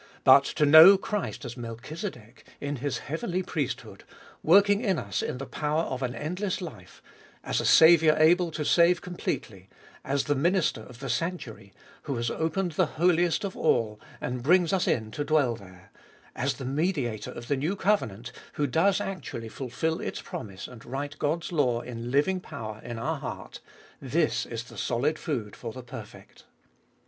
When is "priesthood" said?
3.43-4.03